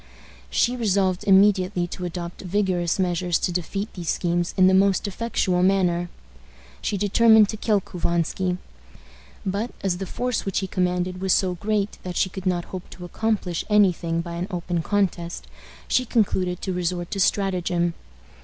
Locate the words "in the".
4.57-4.73